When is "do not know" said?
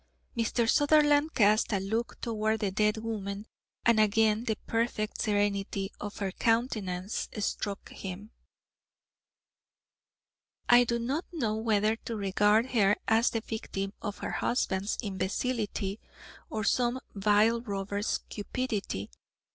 10.85-11.55